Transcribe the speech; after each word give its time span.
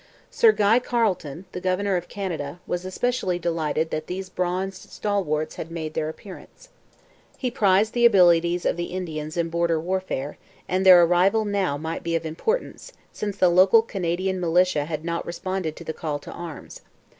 Sir 0.31 0.51
Guy 0.51 0.79
Carleton, 0.79 1.45
the 1.51 1.61
governor 1.61 1.95
of 1.95 2.07
Canada, 2.07 2.59
was 2.65 2.85
especially 2.85 3.37
delighted 3.37 3.91
that 3.91 4.07
these 4.07 4.31
bronzed 4.31 4.89
stalwarts 4.89 5.57
had 5.57 5.69
made 5.69 5.93
their 5.93 6.09
appearance. 6.09 6.69
He 7.37 7.51
prized 7.51 7.93
the 7.93 8.03
abilities 8.07 8.65
of 8.65 8.77
the 8.77 8.85
Indians 8.85 9.37
in 9.37 9.49
border 9.49 9.79
warfare, 9.79 10.39
and 10.67 10.83
their 10.83 11.03
arrival 11.03 11.45
now 11.45 11.77
might 11.77 12.01
be 12.01 12.15
of 12.15 12.25
importance, 12.25 12.93
since 13.13 13.37
the 13.37 13.49
local 13.49 13.83
Canadian 13.83 14.39
militia 14.39 14.85
had 14.85 15.05
not 15.05 15.23
responded 15.23 15.75
to 15.75 15.83
the 15.83 15.93
call 15.93 16.17
to 16.17 16.31
arms. 16.31 16.81